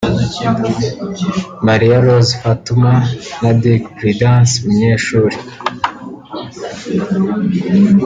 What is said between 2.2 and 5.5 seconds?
Fatuma na Dick Prudence Munyeshuli